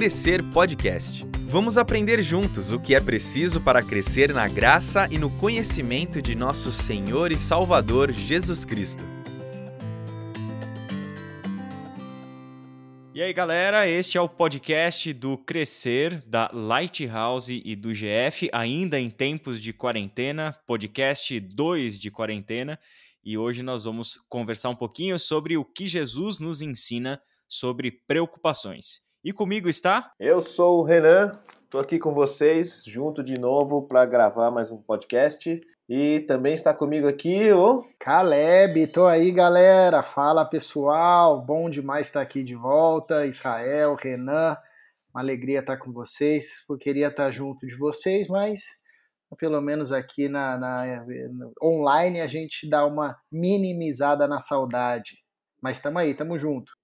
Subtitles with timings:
[0.00, 1.26] Crescer Podcast.
[1.42, 6.34] Vamos aprender juntos o que é preciso para crescer na graça e no conhecimento de
[6.34, 9.04] nosso Senhor e Salvador Jesus Cristo.
[13.12, 18.98] E aí, galera, este é o podcast do Crescer, da Lighthouse e do GF, ainda
[18.98, 22.80] em tempos de quarentena, podcast 2 de quarentena.
[23.22, 29.09] E hoje nós vamos conversar um pouquinho sobre o que Jesus nos ensina sobre preocupações.
[29.22, 30.14] E comigo está?
[30.18, 34.80] Eu sou o Renan, estou aqui com vocês, junto de novo para gravar mais um
[34.80, 35.60] podcast.
[35.86, 38.86] E também está comigo aqui o Caleb.
[38.86, 40.02] Tô aí, galera.
[40.02, 43.26] Fala pessoal, bom demais estar aqui de volta.
[43.26, 44.56] Israel, Renan,
[45.12, 46.64] uma alegria estar com vocês.
[46.70, 48.62] Eu queria estar junto de vocês, mas
[49.36, 51.04] pelo menos aqui na, na
[51.62, 55.18] online a gente dá uma minimizada na saudade.
[55.60, 56.79] Mas estamos aí, estamos junto.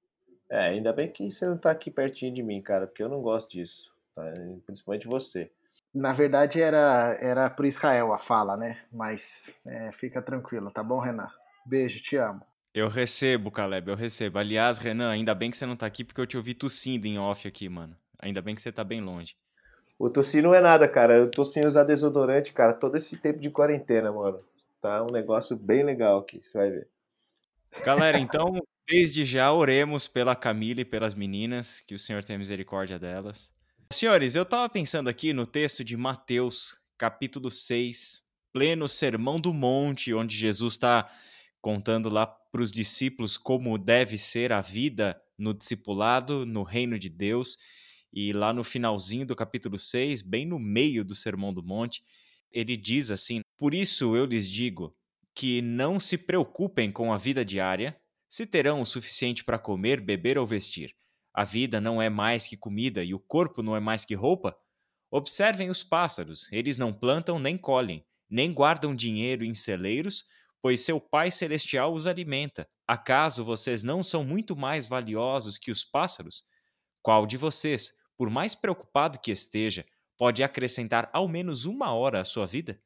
[0.48, 3.20] É, ainda bem que você não tá aqui pertinho de mim, cara, porque eu não
[3.20, 3.92] gosto disso.
[4.14, 4.22] Tá?
[4.64, 5.50] Principalmente você.
[5.92, 8.78] Na verdade, era, era pro Israel a fala, né?
[8.92, 11.28] Mas é, fica tranquilo, tá bom, Renan?
[11.64, 12.42] Beijo, te amo.
[12.74, 14.38] Eu recebo, Caleb, eu recebo.
[14.38, 17.18] Aliás, Renan, ainda bem que você não tá aqui porque eu te ouvi tossindo em
[17.18, 17.96] off aqui, mano.
[18.18, 19.34] Ainda bem que você tá bem longe.
[19.98, 21.16] O tossir não é nada, cara.
[21.16, 24.40] Eu tô sem usar desodorante, cara, todo esse tempo de quarentena, mano.
[24.80, 26.88] Tá um negócio bem legal aqui, você vai ver.
[27.84, 33.00] Galera, então Desde já oremos pela Camila e pelas meninas, que o Senhor tenha misericórdia
[33.00, 33.52] delas.
[33.92, 40.14] Senhores, eu estava pensando aqui no texto de Mateus, capítulo 6, pleno Sermão do Monte,
[40.14, 41.10] onde Jesus está
[41.60, 47.08] contando lá para os discípulos como deve ser a vida no discipulado, no reino de
[47.08, 47.58] Deus.
[48.12, 52.04] E lá no finalzinho do capítulo 6, bem no meio do Sermão do Monte,
[52.52, 54.94] ele diz assim: Por isso eu lhes digo
[55.36, 57.94] que não se preocupem com a vida diária
[58.26, 60.96] se terão o suficiente para comer, beber ou vestir.
[61.34, 64.56] A vida não é mais que comida e o corpo não é mais que roupa?
[65.10, 70.24] Observem os pássaros, eles não plantam nem colhem, nem guardam dinheiro em celeiros,
[70.62, 72.66] pois seu Pai Celestial os alimenta.
[72.88, 76.44] Acaso vocês não são muito mais valiosos que os pássaros?
[77.02, 79.84] Qual de vocês, por mais preocupado que esteja,
[80.16, 82.80] pode acrescentar ao menos uma hora à sua vida?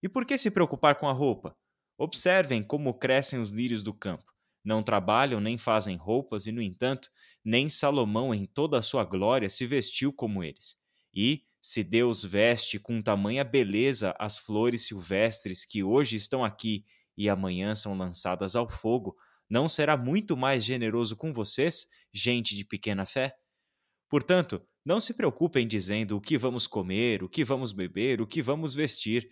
[0.00, 1.56] E por que se preocupar com a roupa?
[2.02, 4.24] Observem como crescem os lírios do campo.
[4.64, 7.10] Não trabalham nem fazem roupas, e, no entanto,
[7.44, 10.80] nem Salomão, em toda a sua glória, se vestiu como eles.
[11.14, 16.86] E, se Deus veste com tamanha beleza as flores silvestres que hoje estão aqui
[17.18, 19.14] e amanhã são lançadas ao fogo,
[19.46, 23.36] não será muito mais generoso com vocês, gente de pequena fé?
[24.08, 28.40] Portanto, não se preocupem dizendo o que vamos comer, o que vamos beber, o que
[28.40, 29.28] vamos vestir.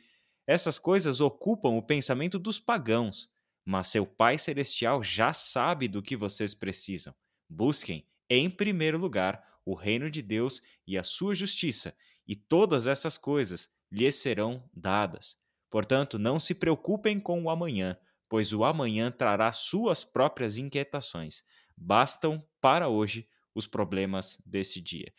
[0.48, 3.30] Essas coisas ocupam o pensamento dos pagãos
[3.68, 7.14] mas seu Pai Celestial já sabe do que vocês precisam.
[7.46, 11.94] Busquem, em primeiro lugar, o reino de Deus e a sua justiça,
[12.26, 15.36] e todas essas coisas lhes serão dadas.
[15.68, 17.94] Portanto, não se preocupem com o amanhã,
[18.26, 21.42] pois o amanhã trará suas próprias inquietações.
[21.76, 25.12] Bastam para hoje os problemas desse dia.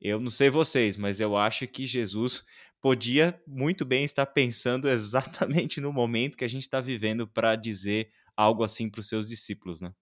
[0.00, 2.44] Eu não sei vocês, mas eu acho que Jesus
[2.80, 8.10] podia muito bem estar pensando exatamente no momento que a gente está vivendo para dizer
[8.36, 9.92] algo assim para os seus discípulos, né?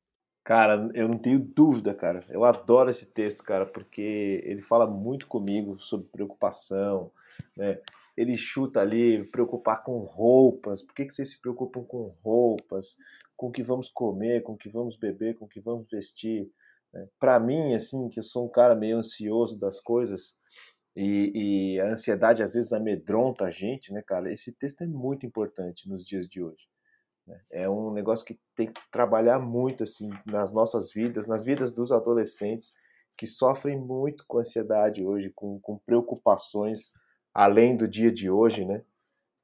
[0.44, 2.22] Cara, eu não tenho dúvida, cara.
[2.28, 7.10] Eu adoro esse texto, cara, porque ele fala muito comigo sobre preocupação,
[7.56, 7.80] né?
[8.14, 10.82] Ele chuta ali, preocupar com roupas.
[10.82, 12.98] Por que, que vocês se preocupam com roupas?
[13.34, 16.48] Com o que vamos comer, com o que vamos beber, com o que vamos vestir?
[16.94, 17.08] Né?
[17.18, 20.36] Para mim, assim, que eu sou um cara meio ansioso das coisas,
[20.96, 24.32] e, e, a ansiedade às vezes amedronta a gente, né, cara?
[24.32, 26.68] Esse texto é muito importante nos dias de hoje.
[27.26, 27.40] Né?
[27.50, 31.90] É um negócio que tem que trabalhar muito assim nas nossas vidas, nas vidas dos
[31.90, 32.72] adolescentes
[33.16, 36.92] que sofrem muito com ansiedade hoje, com, com preocupações
[37.32, 38.84] além do dia de hoje, né?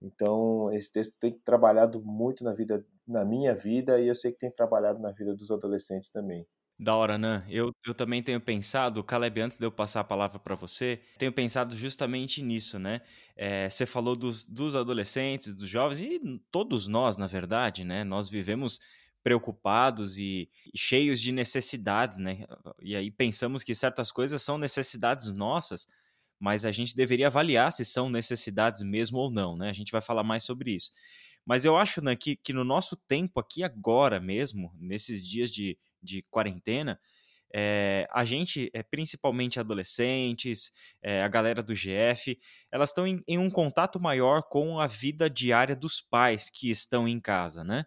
[0.01, 4.39] Então esse texto tem trabalhado muito na vida, na minha vida e eu sei que
[4.39, 6.47] tem trabalhado na vida dos adolescentes também.
[6.83, 7.45] Da hora, né?
[7.51, 11.31] Eu, eu também tenho pensado, Caleb, antes de eu passar a palavra para você, tenho
[11.31, 13.03] pensado justamente nisso, né?
[13.37, 16.19] É, você falou dos, dos adolescentes, dos jovens, e
[16.51, 18.03] todos nós, na verdade, né?
[18.03, 18.81] Nós vivemos
[19.23, 22.47] preocupados e, e cheios de necessidades, né?
[22.81, 25.87] E aí pensamos que certas coisas são necessidades nossas,
[26.39, 29.69] mas a gente deveria avaliar se são necessidades mesmo ou não, né?
[29.69, 30.93] A gente vai falar mais sobre isso.
[31.45, 35.79] Mas eu acho né, que, que no nosso tempo aqui agora mesmo, nesses dias de
[36.03, 36.99] de quarentena,
[37.53, 40.73] é, a gente, é, principalmente adolescentes,
[41.03, 42.39] é, a galera do GF,
[42.71, 47.09] elas estão em, em, um contato maior com a vida diária dos pais que estão
[47.09, 47.85] em casa, né?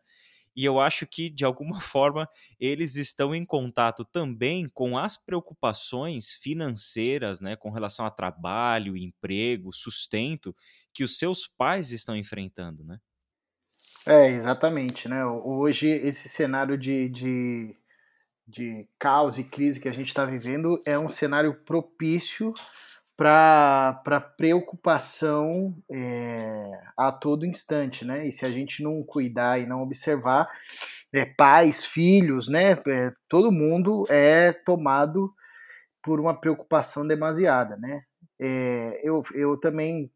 [0.56, 2.30] e eu acho que, de alguma forma,
[2.60, 9.74] eles estão em contato também com as preocupações financeiras, né, com relação a trabalho, emprego,
[9.74, 10.56] sustento,
[10.94, 13.00] que os seus pais estão enfrentando, né?
[14.06, 15.26] É, exatamente, né?
[15.26, 17.76] Hoje, esse cenário de, de,
[18.46, 22.54] de caos e crise que a gente está vivendo é um cenário propício
[23.16, 26.66] para preocupação é,
[26.98, 28.28] a todo instante, né?
[28.28, 30.50] E se a gente não cuidar e não observar,
[31.14, 32.74] é, pais, filhos, né?
[32.86, 35.34] É, todo mundo é tomado
[36.04, 38.04] por uma preocupação demasiada, né?
[39.04, 40.12] Eu, eu também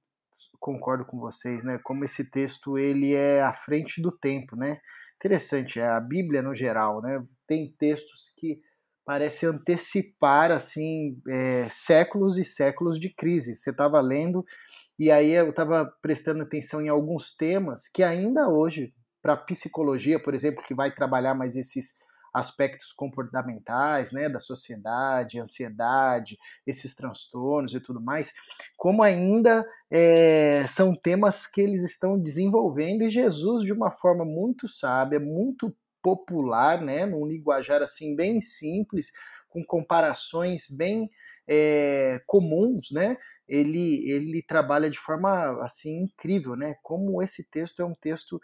[0.59, 1.79] concordo com vocês, né?
[1.83, 4.79] Como esse texto ele é à frente do tempo, né?
[5.17, 7.23] Interessante, é a Bíblia no geral, né?
[7.47, 8.59] Tem textos que
[9.05, 13.55] parece antecipar assim é, séculos e séculos de crise.
[13.55, 14.45] Você estava lendo
[14.99, 20.33] e aí eu estava prestando atenção em alguns temas que ainda hoje para psicologia, por
[20.33, 21.97] exemplo, que vai trabalhar mais esses
[22.37, 28.31] aspectos comportamentais, né, da sociedade, ansiedade, esses transtornos e tudo mais,
[28.77, 34.67] como ainda é, são temas que eles estão desenvolvendo e Jesus de uma forma muito
[34.67, 39.11] sábia, muito popular, né, num linguajar assim bem simples,
[39.49, 41.09] com comparações bem
[41.47, 43.17] é, comuns, né?
[43.47, 46.75] Ele, ele trabalha de forma assim incrível, né?
[46.83, 48.41] Como esse texto é um texto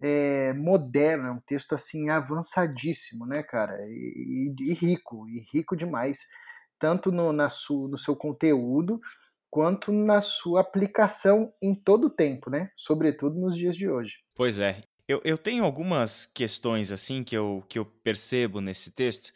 [0.00, 3.76] é, moderno, é um texto assim avançadíssimo, né, cara?
[3.88, 6.26] E, e, rico, e rico demais,
[6.78, 9.00] tanto no, na su, no seu conteúdo
[9.50, 12.70] quanto na sua aplicação em todo o tempo, né?
[12.76, 14.16] Sobretudo nos dias de hoje.
[14.34, 19.32] Pois é, eu, eu tenho algumas questões assim que eu, que eu percebo nesse texto,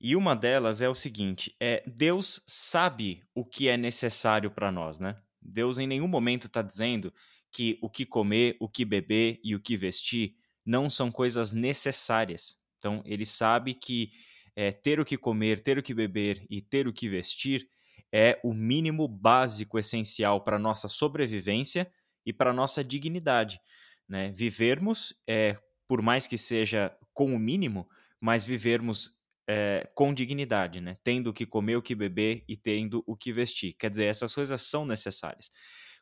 [0.00, 4.98] e uma delas é o seguinte: é Deus sabe o que é necessário para nós,
[4.98, 5.16] né?
[5.40, 7.12] Deus em nenhum momento está dizendo
[7.52, 10.34] que o que comer, o que beber e o que vestir
[10.64, 12.56] não são coisas necessárias.
[12.78, 14.10] Então, ele sabe que
[14.54, 17.68] é, ter o que comer, ter o que beber e ter o que vestir
[18.12, 21.90] é o mínimo básico essencial para nossa sobrevivência
[22.24, 23.60] e para nossa dignidade.
[24.08, 24.30] Né?
[24.32, 25.56] Vivermos, é,
[25.86, 27.88] por mais que seja com o mínimo,
[28.20, 29.18] mas vivermos
[29.48, 30.96] é, com dignidade, né?
[31.02, 33.74] tendo o que comer, o que beber e tendo o que vestir.
[33.74, 35.50] Quer dizer, essas coisas são necessárias.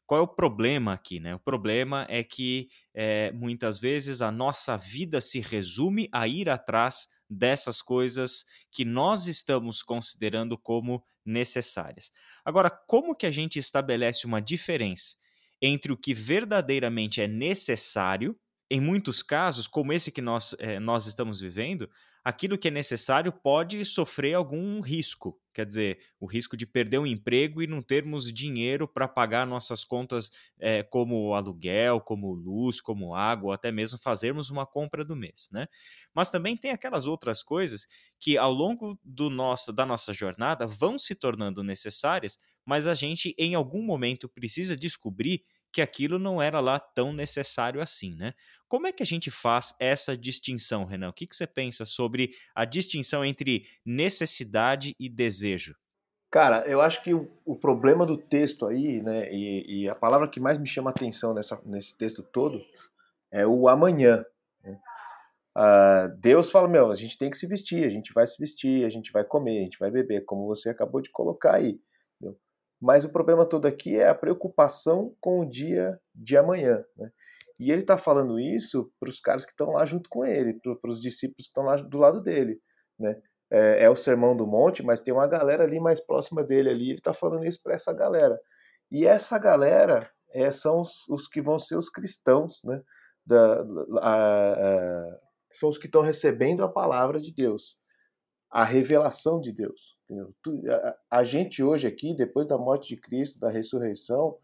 [0.06, 1.18] Qual é o problema aqui?
[1.18, 1.34] Né?
[1.34, 7.08] O problema é que é, muitas vezes a nossa vida se resume a ir atrás
[7.28, 12.12] dessas coisas que nós estamos considerando como necessárias.
[12.44, 15.16] Agora, como que a gente estabelece uma diferença
[15.60, 18.38] entre o que verdadeiramente é necessário,
[18.70, 21.90] em muitos casos, como esse que nós, é, nós estamos vivendo,
[22.24, 25.40] aquilo que é necessário pode sofrer algum risco.
[25.56, 29.84] Quer dizer, o risco de perder um emprego e não termos dinheiro para pagar nossas
[29.84, 30.30] contas,
[30.60, 35.48] é, como aluguel, como luz, como água, ou até mesmo fazermos uma compra do mês.
[35.50, 35.66] Né?
[36.14, 37.88] Mas também tem aquelas outras coisas
[38.20, 43.34] que, ao longo do nosso, da nossa jornada, vão se tornando necessárias, mas a gente,
[43.38, 45.42] em algum momento, precisa descobrir
[45.72, 48.32] que aquilo não era lá tão necessário assim, né?
[48.68, 51.10] Como é que a gente faz essa distinção, Renan?
[51.10, 55.74] O que, que você pensa sobre a distinção entre necessidade e desejo?
[56.30, 60.40] Cara, eu acho que o, problema do texto aí, né, e, e, a palavra que
[60.40, 62.60] mais me chama atenção nessa, nesse texto todo
[63.30, 64.24] é o amanhã.
[64.62, 64.78] Né?
[65.56, 68.84] Uh, Deus fala, meu, a gente tem que se vestir, a gente vai se vestir,
[68.84, 71.80] a gente vai comer, a gente vai beber, como você acabou de colocar aí.
[72.80, 76.84] Mas o problema todo aqui é a preocupação com o dia de amanhã.
[76.96, 77.10] Né?
[77.58, 80.90] E ele está falando isso para os caras que estão lá junto com ele, para
[80.90, 82.60] os discípulos que estão lá do lado dele.
[82.98, 83.20] Né?
[83.50, 86.90] É, é, o sermão do monte, mas tem uma galera ali mais próxima dele ali,
[86.90, 88.38] ele está falando isso para essa galera.
[88.90, 92.82] E essa galera é, são os, os, que vão ser os cristãos, né?
[93.24, 93.64] Da,
[94.00, 95.18] a, a,
[95.52, 97.76] são os que estão recebendo a palavra de Deus
[98.50, 99.95] a revelação de Deus.
[101.10, 104.38] A, gente hoje aqui, depois da morte de Cristo, da ressurreição,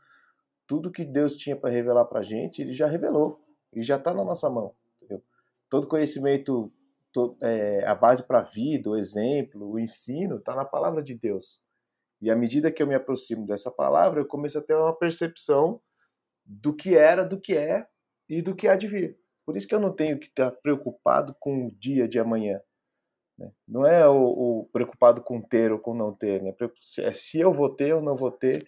[0.66, 3.40] tudo que Deus tinha para revelar para a gente, Ele já revelou,
[3.72, 4.74] Ele já está na nossa mão.
[4.96, 5.22] Entendeu?
[5.68, 6.72] Todo conhecimento,
[7.12, 11.14] todo, é, a base para a vida, o exemplo, o ensino, está na palavra de
[11.14, 11.62] Deus.
[12.20, 15.80] E à medida que eu me aproximo dessa palavra, eu começo a ter uma percepção
[16.44, 17.86] do que era, do que é
[18.28, 19.18] e do que há de vir.
[19.44, 22.60] Por isso que eu não tenho que estar preocupado com o dia de amanhã.
[23.42, 23.50] Né?
[23.66, 26.54] Não é o, o, preocupado com ter ou com não ter, né?
[27.00, 28.64] é se eu vou ter ou não vou ter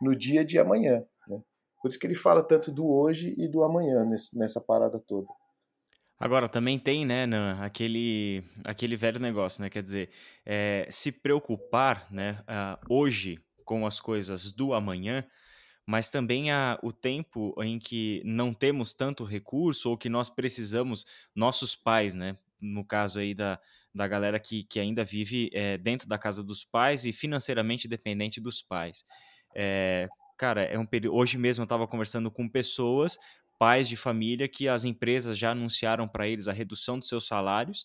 [0.00, 1.02] no dia de amanhã.
[1.26, 1.40] Né?
[1.80, 5.26] Por isso que ele fala tanto do hoje e do amanhã nesse, nessa parada toda.
[6.18, 9.70] Agora, também tem, né, Nan, aquele, aquele velho negócio, né?
[9.70, 10.10] Quer dizer,
[10.44, 15.24] é, se preocupar, né, uh, hoje com as coisas do amanhã,
[15.86, 21.06] mas também a, o tempo em que não temos tanto recurso ou que nós precisamos,
[21.34, 22.36] nossos pais, né?
[22.60, 23.58] No caso aí da,
[23.94, 28.40] da galera que, que ainda vive é, dentro da casa dos pais e financeiramente dependente
[28.40, 29.04] dos pais.
[29.54, 31.16] É, cara, é um período.
[31.16, 33.18] Hoje mesmo eu estava conversando com pessoas,
[33.58, 37.84] pais de família, que as empresas já anunciaram para eles a redução dos seus salários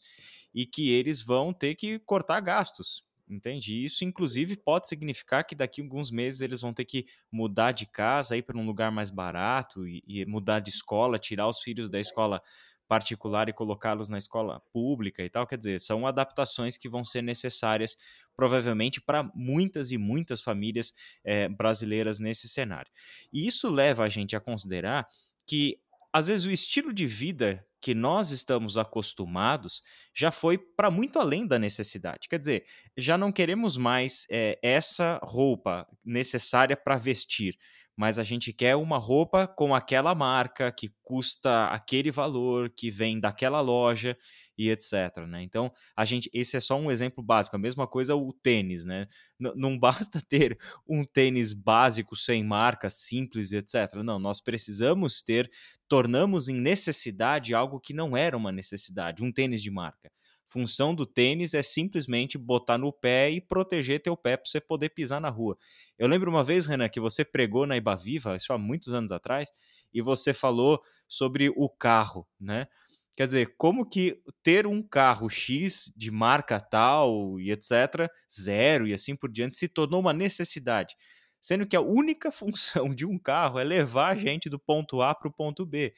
[0.53, 3.03] e que eles vão ter que cortar gastos.
[3.27, 3.83] Entende?
[3.83, 7.88] Isso, inclusive, pode significar que daqui a alguns meses eles vão ter que mudar de
[7.88, 11.89] casa, ir para um lugar mais barato e, e mudar de escola, tirar os filhos
[11.89, 12.39] da escola
[12.88, 15.48] particular e colocá-los na escola pública e tal.
[15.48, 17.98] Quer dizer, são adaptações que vão ser necessárias,
[18.36, 22.92] provavelmente, para muitas e muitas famílias é, brasileiras nesse cenário.
[23.32, 25.08] E isso leva a gente a considerar
[25.48, 25.80] que,
[26.12, 31.46] às vezes, o estilo de vida que nós estamos acostumados já foi para muito além
[31.46, 32.27] da necessidade.
[32.27, 32.65] Quer dizer,
[32.98, 37.56] já não queremos mais é, essa roupa necessária para vestir
[37.95, 43.19] mas a gente quer uma roupa com aquela marca que custa aquele valor, que vem
[43.19, 44.17] daquela loja
[44.57, 45.25] e etc.
[45.27, 45.43] Né?
[45.43, 47.55] Então, a gente, esse é só um exemplo básico.
[47.55, 49.07] A mesma coisa o tênis, né?
[49.39, 53.95] N não basta ter um tênis básico sem marca, simples, etc.
[54.03, 55.49] Não, nós precisamos ter,
[55.87, 60.11] tornamos em necessidade algo que não era uma necessidade, um tênis de marca
[60.47, 64.89] função do tênis é simplesmente botar no pé e proteger teu pé para você poder
[64.89, 65.57] pisar na rua.
[65.97, 69.49] Eu lembro uma vez, Renan, que você pregou na Ibaviva, isso há muitos anos atrás,
[69.93, 72.67] e você falou sobre o carro, né?
[73.15, 78.93] Quer dizer, como que ter um carro X de marca tal e etc, zero e
[78.93, 80.95] assim por diante, se tornou uma necessidade.
[81.39, 85.15] Sendo que a única função de um carro é levar a gente do ponto A
[85.15, 85.93] para o ponto B.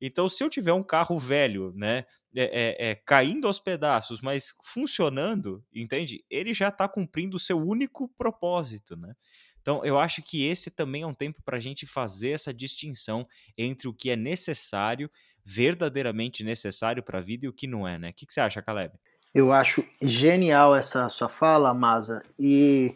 [0.00, 2.04] Então, se eu tiver um carro velho, né,
[2.34, 6.24] é, é, é, caindo aos pedaços, mas funcionando, entende?
[6.30, 9.14] Ele já está cumprindo o seu único propósito, né?
[9.60, 13.28] Então, eu acho que esse também é um tempo para a gente fazer essa distinção
[13.58, 15.10] entre o que é necessário,
[15.44, 18.10] verdadeiramente necessário para a vida e o que não é, né?
[18.10, 18.94] O que, que você acha, Caleb?
[19.34, 22.92] Eu acho genial essa sua fala, Masa, e,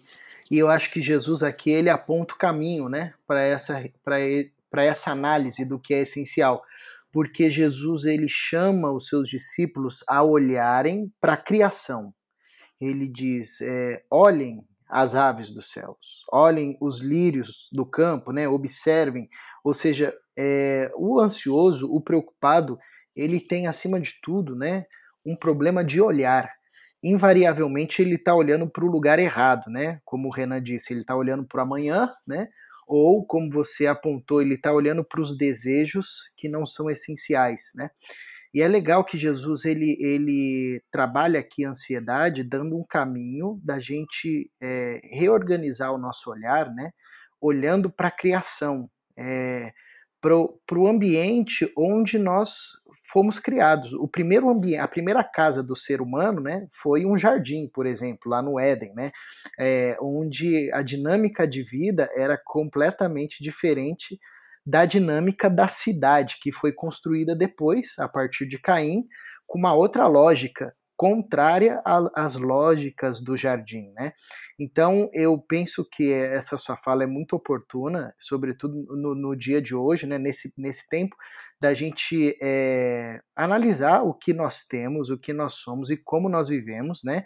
[0.50, 4.18] e eu acho que Jesus aqui ele aponta o caminho, né, para essa, para
[4.82, 6.62] essa análise do que é essencial,
[7.12, 12.12] porque Jesus ele chama os seus discípulos a olharem para a criação.
[12.80, 18.48] Ele diz: é, olhem as aves dos céus, olhem os lírios do campo, né?
[18.48, 19.28] Observem,
[19.62, 22.78] ou seja, é, o ansioso, o preocupado,
[23.14, 24.84] ele tem acima de tudo, né?
[25.24, 26.50] Um problema de olhar
[27.04, 30.00] invariavelmente ele está olhando para o lugar errado, né?
[30.06, 32.48] Como o Renan disse, ele está olhando para o amanhã, né?
[32.88, 37.90] Ou, como você apontou, ele está olhando para os desejos que não são essenciais, né?
[38.54, 43.78] E é legal que Jesus ele, ele trabalha aqui a ansiedade, dando um caminho da
[43.80, 46.90] gente é, reorganizar o nosso olhar, né?
[47.38, 49.72] Olhando para a criação, é,
[50.20, 52.82] para o ambiente onde nós
[53.14, 53.92] fomos criados.
[53.92, 58.28] O primeiro ambiente, a primeira casa do ser humano, né, foi um jardim, por exemplo,
[58.28, 59.12] lá no Éden, né,
[59.56, 64.18] é, onde a dinâmica de vida era completamente diferente
[64.66, 69.04] da dinâmica da cidade que foi construída depois, a partir de Caim,
[69.46, 71.82] com uma outra lógica contrária
[72.14, 74.14] às lógicas do jardim, né?
[74.58, 79.74] Então eu penso que essa sua fala é muito oportuna, sobretudo no, no dia de
[79.74, 80.16] hoje, né?
[80.16, 81.14] Nesse, nesse tempo
[81.60, 86.48] da gente é, analisar o que nós temos, o que nós somos e como nós
[86.48, 87.22] vivemos, né?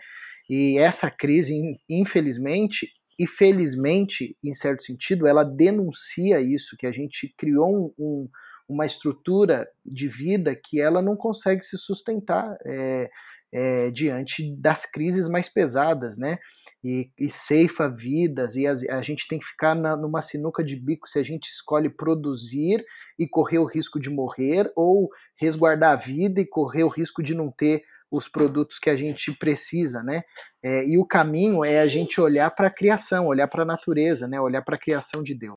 [0.51, 1.55] E essa crise,
[1.89, 8.29] infelizmente e felizmente, em certo sentido, ela denuncia isso, que a gente criou um, um,
[8.69, 12.59] uma estrutura de vida que ela não consegue se sustentar.
[12.67, 13.09] É,
[13.53, 16.39] é, diante das crises mais pesadas, né?
[16.85, 20.77] E, e ceifa vidas, e a, a, gente tem que ficar na, numa sinuca de
[20.77, 22.85] bico se a gente escolhe produzir
[23.19, 27.35] e correr o risco de morrer, ou resguardar a vida e correr o risco de
[27.35, 30.23] não ter os produtos que a gente precisa, né?
[30.63, 34.29] É, e o caminho é a gente olhar para a criação, olhar para a natureza,
[34.29, 34.41] né?
[34.41, 35.57] Olhar para a criação de Deus.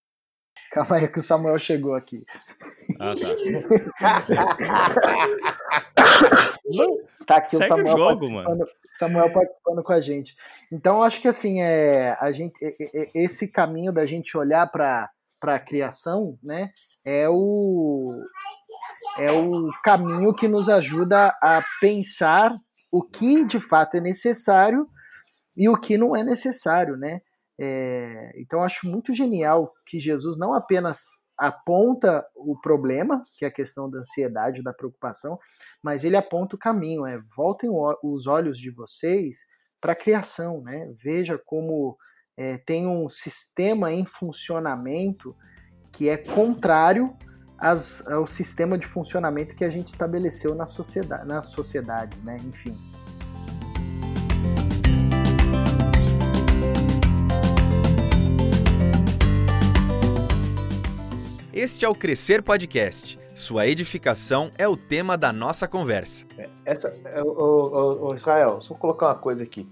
[0.71, 2.23] Calma aí que o Samuel chegou aqui.
[2.99, 3.29] Ah, tá.
[7.25, 10.35] tá aqui Segue o Samuel, o jogo, participando, Samuel participando com a gente.
[10.71, 12.53] Então, acho que assim, é, a gente,
[13.13, 15.09] esse caminho da gente olhar para
[15.41, 16.69] a criação, né,
[17.05, 18.23] é o,
[19.17, 22.53] é o caminho que nos ajuda a pensar
[22.91, 24.87] o que de fato é necessário
[25.55, 27.21] e o que não é necessário, né?
[27.59, 33.51] É, então acho muito genial que Jesus não apenas aponta o problema, que é a
[33.51, 35.39] questão da ansiedade, da preocupação,
[35.81, 37.67] mas ele aponta o caminho, é voltem
[38.03, 39.39] os olhos de vocês
[39.81, 40.93] para a criação, né?
[41.03, 41.97] Veja como
[42.37, 45.35] é, tem um sistema em funcionamento
[45.91, 47.11] que é contrário
[47.57, 52.37] às, ao sistema de funcionamento que a gente estabeleceu na sociedade, nas sociedades, né?
[52.45, 52.77] Enfim.
[61.61, 63.19] Este é o Crescer Podcast.
[63.35, 66.25] Sua edificação é o tema da nossa conversa.
[66.35, 66.91] É, essa,
[67.23, 69.69] o, o, o Israel, só colocar uma coisa aqui.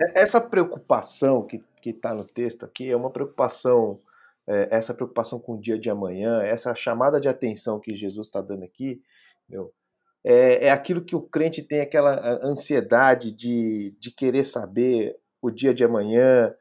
[0.00, 4.00] É, essa preocupação que está no texto aqui é uma preocupação,
[4.48, 8.40] é, essa preocupação com o dia de amanhã, essa chamada de atenção que Jesus está
[8.40, 9.02] dando aqui,
[9.46, 9.74] meu,
[10.24, 15.74] é, é aquilo que o crente tem aquela ansiedade de, de querer saber o dia
[15.74, 16.54] de amanhã,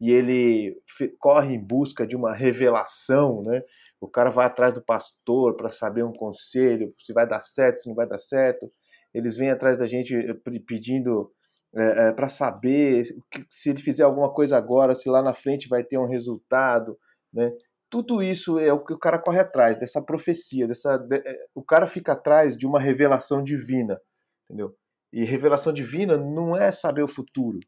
[0.00, 0.80] e ele
[1.18, 3.62] corre em busca de uma revelação, né?
[4.00, 7.88] O cara vai atrás do pastor para saber um conselho, se vai dar certo, se
[7.88, 8.70] não vai dar certo.
[9.12, 10.34] Eles vêm atrás da gente eh,
[10.66, 11.32] pedindo
[11.74, 13.02] é, é, para saber
[13.50, 16.98] se ele fizer alguma coisa agora, se lá na frente vai ter um resultado,
[17.32, 17.50] né?
[17.90, 21.22] Tudo isso é o que o cara corre atrás dessa profecia, dessa, de,
[21.54, 23.98] o cara fica atrás de uma revelação divina,
[24.44, 24.76] entendeu?
[25.12, 27.58] E revelação divina não é saber o futuro,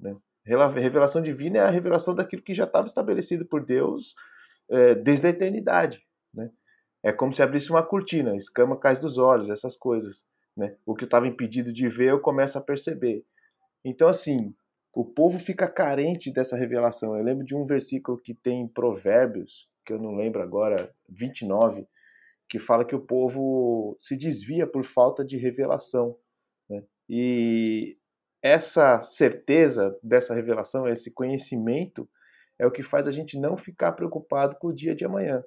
[0.00, 0.14] né?
[0.48, 4.14] Revelação divina é a revelação daquilo que já estava estabelecido por Deus
[4.70, 6.02] é, desde a eternidade.
[6.32, 6.50] Né?
[7.02, 10.26] É como se abrisse uma cortina, escama cai dos olhos, essas coisas.
[10.56, 10.74] Né?
[10.84, 13.24] O que eu estava impedido de ver, eu começo a perceber.
[13.84, 14.54] Então, assim,
[14.92, 17.16] o povo fica carente dessa revelação.
[17.16, 21.86] Eu lembro de um versículo que tem em Provérbios, que eu não lembro agora, 29,
[22.48, 26.16] que fala que o povo se desvia por falta de revelação.
[26.68, 26.82] Né?
[27.08, 27.96] E
[28.42, 32.08] essa certeza dessa revelação, esse conhecimento,
[32.58, 35.42] é o que faz a gente não ficar preocupado com o dia de amanhã.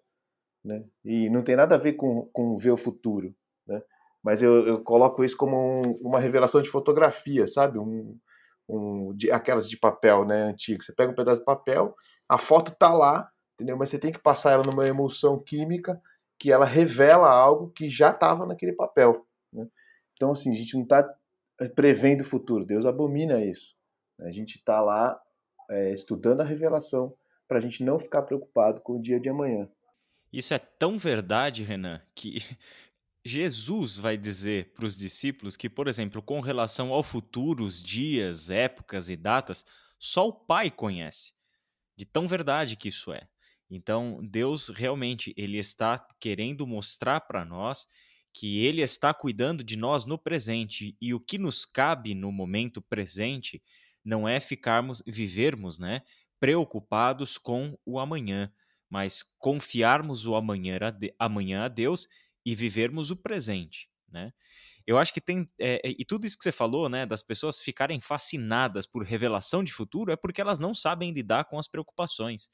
[0.63, 0.83] Né?
[1.03, 3.33] E não tem nada a ver com, com ver o futuro.
[3.67, 3.81] Né?
[4.23, 7.79] Mas eu, eu coloco isso como um, uma revelação de fotografia, sabe?
[7.79, 8.17] Um,
[8.69, 10.83] um, de, aquelas de papel né, antigo.
[10.83, 11.95] Você pega um pedaço de papel,
[12.29, 13.77] a foto tá lá, entendeu?
[13.77, 16.01] mas você tem que passar ela numa emulsão química
[16.39, 19.25] que ela revela algo que já estava naquele papel.
[19.51, 19.67] Né?
[20.13, 21.07] Então, assim, a gente não está
[21.69, 22.65] prevendo o futuro.
[22.65, 23.75] Deus abomina isso.
[24.19, 25.19] A gente está lá
[25.69, 27.15] é, estudando a revelação
[27.47, 29.69] para a gente não ficar preocupado com o dia de amanhã.
[30.31, 32.37] Isso é tão verdade, Renan, que
[33.25, 38.49] Jesus vai dizer para os discípulos que, por exemplo, com relação ao futuro, os dias,
[38.49, 39.65] épocas e datas,
[39.99, 41.33] só o Pai conhece.
[41.95, 43.27] De tão verdade que isso é.
[43.69, 47.87] Então, Deus realmente ele está querendo mostrar para nós
[48.33, 52.81] que ele está cuidando de nós no presente e o que nos cabe no momento
[52.81, 53.61] presente
[54.03, 56.01] não é ficarmos vivermos, né,
[56.39, 58.51] preocupados com o amanhã,
[58.89, 62.07] mas confiarmos o amanhã a, de, amanhã a Deus
[62.45, 64.33] e vivermos o presente, né?
[64.87, 68.01] Eu acho que tem é, e tudo isso que você falou, né, das pessoas ficarem
[68.01, 72.49] fascinadas por revelação de futuro é porque elas não sabem lidar com as preocupações.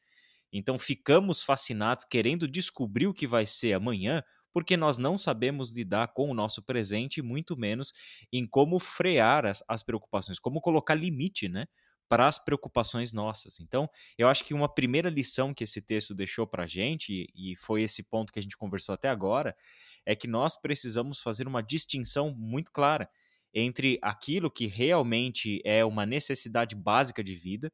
[0.52, 4.24] Então ficamos fascinados querendo descobrir o que vai ser amanhã,
[4.58, 7.94] porque nós não sabemos lidar com o nosso presente, muito menos
[8.34, 11.68] em como frear as, as preocupações, como colocar limite, né?
[12.10, 13.60] Para as preocupações nossas.
[13.60, 17.56] Então, eu acho que uma primeira lição que esse texto deixou para a gente, e
[17.56, 19.56] foi esse ponto que a gente conversou até agora,
[20.04, 23.08] é que nós precisamos fazer uma distinção muito clara
[23.54, 27.72] entre aquilo que realmente é uma necessidade básica de vida,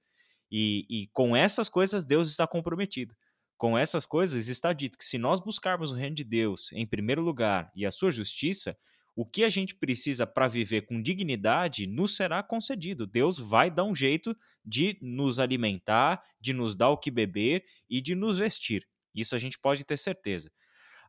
[0.52, 3.16] e, e com essas coisas Deus está comprometido
[3.64, 7.22] com essas coisas está dito que se nós buscarmos o reino de Deus em primeiro
[7.22, 8.78] lugar e a sua justiça,
[9.16, 13.08] o que a gente precisa para viver com dignidade nos será concedido.
[13.08, 18.02] Deus vai dar um jeito de nos alimentar, de nos dar o que beber e
[18.02, 18.86] de nos vestir.
[19.16, 20.52] Isso a gente pode ter certeza.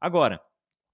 [0.00, 0.40] Agora,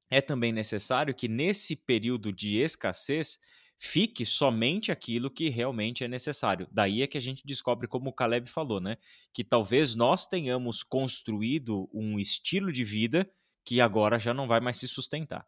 [0.08, 3.38] é também necessário que nesse período de escassez
[3.82, 6.68] fique somente aquilo que realmente é necessário.
[6.70, 8.98] Daí é que a gente descobre, como o Caleb falou, né?
[9.32, 13.28] Que talvez nós tenhamos construído um estilo de vida
[13.64, 15.46] que agora já não vai mais se sustentar.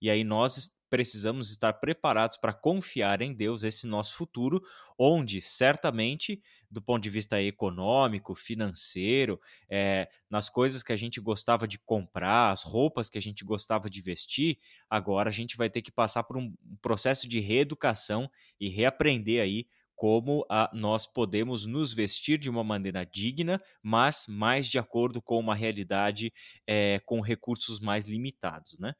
[0.00, 4.62] E aí nós precisamos estar preparados para confiar em Deus esse nosso futuro,
[4.98, 6.38] onde certamente,
[6.70, 12.50] do ponto de vista econômico, financeiro, é, nas coisas que a gente gostava de comprar,
[12.50, 14.58] as roupas que a gente gostava de vestir,
[14.90, 19.66] agora a gente vai ter que passar por um processo de reeducação e reaprender aí
[19.96, 25.38] como a, nós podemos nos vestir de uma maneira digna, mas mais de acordo com
[25.38, 26.34] uma realidade
[26.66, 28.94] é, com recursos mais limitados, né?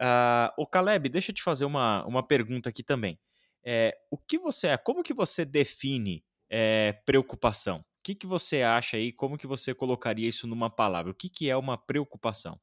[0.00, 3.18] Uh, o Caleb, deixa eu te fazer uma, uma pergunta aqui também.
[3.64, 7.78] É, o que você é, como que você define é, preocupação?
[7.78, 9.12] O que, que você acha aí?
[9.12, 11.10] Como que você colocaria isso numa palavra?
[11.10, 12.58] O que, que é uma preocupação?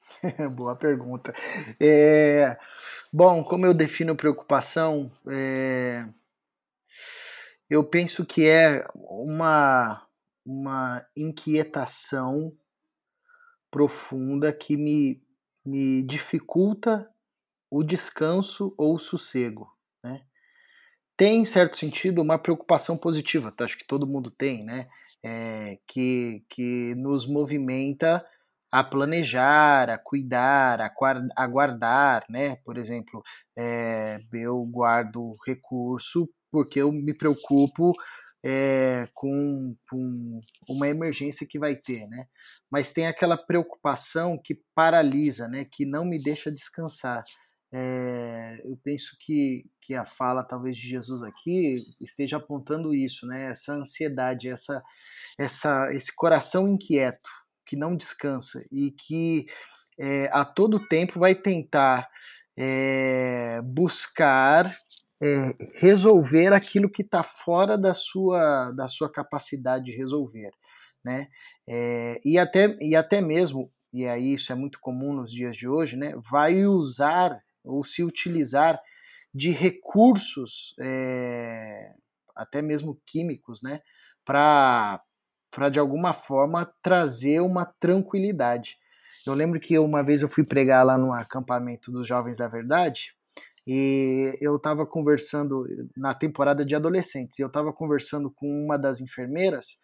[0.54, 1.34] Boa pergunta.
[1.80, 2.56] É,
[3.12, 6.06] bom, como eu defino preocupação, é,
[7.68, 10.06] eu penso que é uma,
[10.44, 12.56] uma inquietação
[13.70, 15.20] profunda que me,
[15.64, 17.08] me dificulta
[17.70, 19.68] o descanso ou o sossego,
[20.02, 20.22] né?
[21.16, 23.64] Tem, em certo sentido, uma preocupação positiva, tá?
[23.64, 24.88] acho que todo mundo tem, né?
[25.22, 28.24] É, que, que nos movimenta
[28.70, 30.92] a planejar, a cuidar, a,
[31.36, 32.56] a guardar, né?
[32.64, 33.22] Por exemplo,
[33.56, 37.92] é, eu guardo recurso porque eu me preocupo
[38.46, 42.26] é, com, com, uma emergência que vai ter, né?
[42.70, 45.64] Mas tem aquela preocupação que paralisa, né?
[45.64, 47.24] Que não me deixa descansar.
[47.72, 53.50] É, eu penso que, que a fala talvez de Jesus aqui esteja apontando isso, né?
[53.50, 54.82] Essa ansiedade, essa,
[55.38, 57.30] essa, esse coração inquieto,
[57.64, 59.46] que não descansa e que
[59.98, 62.06] é, a todo tempo vai tentar
[62.58, 64.76] é, buscar
[65.22, 70.50] é, resolver aquilo que está fora da sua, da sua capacidade de resolver.
[71.04, 71.28] Né?
[71.68, 75.68] É, e, até, e até mesmo, e aí isso é muito comum nos dias de
[75.68, 78.80] hoje, né, vai usar ou se utilizar
[79.32, 81.92] de recursos, é,
[82.34, 83.80] até mesmo químicos, né,
[84.24, 85.00] para
[85.70, 88.76] de alguma forma trazer uma tranquilidade.
[89.26, 93.14] Eu lembro que uma vez eu fui pregar lá no acampamento dos Jovens da Verdade
[93.66, 95.64] e eu estava conversando
[95.96, 97.38] na temporada de adolescentes.
[97.38, 99.78] Eu estava conversando com uma das enfermeiras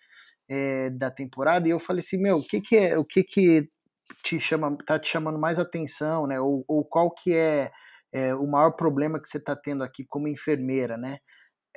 [0.48, 3.68] é, da temporada e eu falei assim, meu, o que que é, o que que
[4.22, 6.40] te chama, tá te chamando mais atenção, né?
[6.40, 7.70] Ou, ou qual que é,
[8.12, 11.18] é o maior problema que você está tendo aqui como enfermeira, né?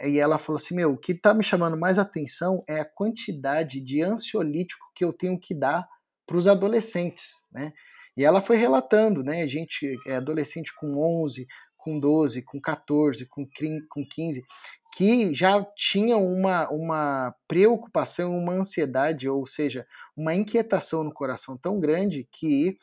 [0.04, 3.80] E ela falou assim: Meu, o que está me chamando mais atenção é a quantidade
[3.80, 5.88] de ansiolítico que eu tenho que dar
[6.26, 7.72] para os adolescentes, né?
[8.18, 9.48] E ela foi relatando, né?
[9.48, 11.48] Gente, é adolescente com 11,
[11.84, 14.42] com 12, com 14, com 15,
[14.96, 21.82] que já tinham uma, uma preocupação, uma ansiedade, ou seja, uma inquietação no coração tão
[21.82, 22.78] grande que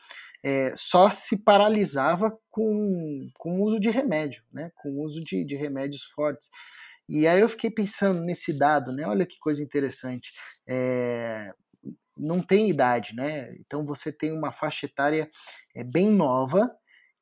[0.44, 4.70] é, só se paralisava com, com o uso de remédio, né?
[4.76, 6.50] com o uso de, de remédios fortes.
[7.08, 9.04] E aí eu fiquei pensando nesse dado, né?
[9.06, 10.30] Olha que coisa interessante.
[10.68, 11.52] É,
[12.16, 13.52] não tem idade, né?
[13.58, 15.28] Então você tem uma faixa etária
[15.74, 16.70] é, bem nova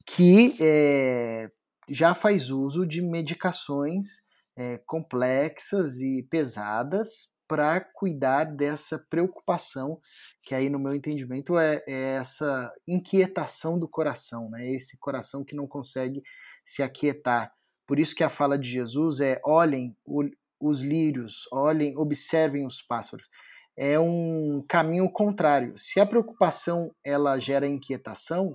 [0.05, 1.51] que é,
[1.89, 9.99] já faz uso de medicações é, complexas e pesadas para cuidar dessa preocupação,
[10.43, 14.71] que aí no meu entendimento é, é, essa inquietação do coração, né?
[14.71, 16.23] Esse coração que não consegue
[16.63, 17.51] se aquietar.
[17.87, 19.97] Por isso que a fala de Jesus é: olhem
[20.61, 23.27] os lírios, olhem, observem os pássaros.
[23.75, 25.73] É um caminho contrário.
[25.79, 28.55] Se a preocupação ela gera inquietação,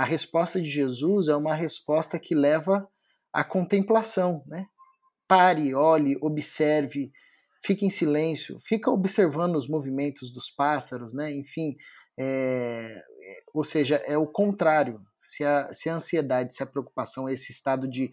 [0.00, 2.88] a resposta de Jesus é uma resposta que leva
[3.32, 4.66] à contemplação, né?
[5.28, 7.12] Pare, olhe, observe,
[7.64, 11.30] fique em silêncio, fica observando os movimentos dos pássaros, né?
[11.32, 11.76] Enfim,
[12.18, 13.02] é,
[13.52, 15.00] ou seja, é o contrário.
[15.22, 18.10] Se a, se a ansiedade, se a preocupação é esse estado de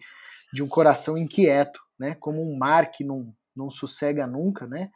[0.52, 2.14] de um coração inquieto, né?
[2.14, 4.90] Como um mar que não, não sossega nunca, né?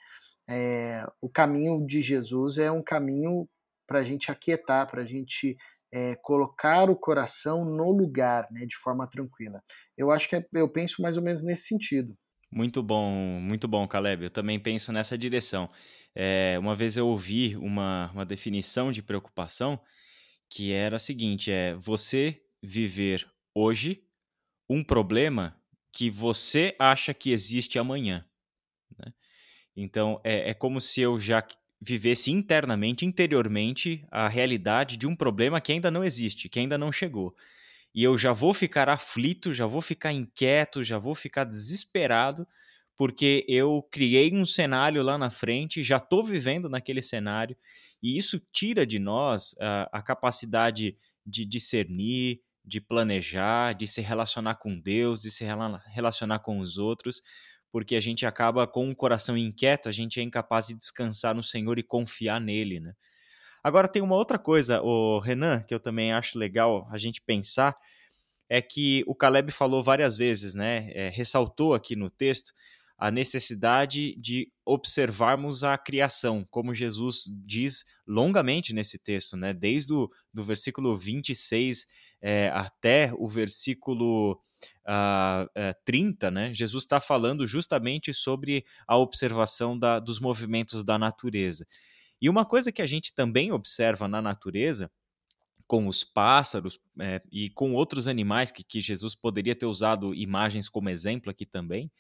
[0.48, 3.48] É, o caminho de Jesus é um caminho
[3.86, 5.56] para a gente aquietar, para a gente
[5.92, 8.64] é, colocar o coração no lugar, né?
[8.64, 9.62] De forma tranquila.
[9.96, 12.16] Eu acho que é, eu penso mais ou menos nesse sentido.
[12.50, 14.24] Muito bom, muito bom, Caleb.
[14.24, 15.70] Eu também penso nessa direção.
[16.14, 19.80] É, uma vez eu ouvi uma, uma definição de preocupação
[20.50, 24.04] que era a seguinte: é você viver hoje
[24.68, 25.56] um problema
[25.92, 28.24] que você acha que existe amanhã.
[28.98, 29.12] Né?
[29.76, 31.42] Então, é, é como se eu já
[31.84, 36.92] vivesse internamente, interiormente, a realidade de um problema que ainda não existe, que ainda não
[36.92, 37.34] chegou.
[37.92, 42.46] E eu já vou ficar aflito, já vou ficar inquieto, já vou ficar desesperado,
[42.96, 47.56] porque eu criei um cenário lá na frente, já estou vivendo naquele cenário,
[48.00, 54.54] e isso tira de nós a, a capacidade de discernir, de planejar, de se relacionar
[54.54, 55.44] com Deus, de se
[55.92, 57.22] relacionar com os outros,
[57.72, 61.42] porque a gente acaba com um coração inquieto, a gente é incapaz de descansar no
[61.42, 62.94] Senhor e confiar nele, né?
[63.64, 67.76] Agora tem uma outra coisa, o Renan, que eu também acho legal a gente pensar,
[68.48, 70.90] é que o Caleb falou várias vezes, né?
[70.92, 72.52] É, ressaltou aqui no texto
[72.98, 79.54] a necessidade de observarmos a criação, como Jesus diz longamente nesse texto, né?
[79.54, 81.86] Desde o do versículo 26
[82.22, 84.40] é, até o versículo
[84.86, 90.96] uh, uh, 30, né, Jesus está falando justamente sobre a observação da, dos movimentos da
[90.96, 91.66] natureza.
[92.20, 94.88] E uma coisa que a gente também observa na natureza,
[95.66, 100.68] com os pássaros é, e com outros animais que, que Jesus poderia ter usado imagens
[100.68, 101.90] como exemplo aqui também,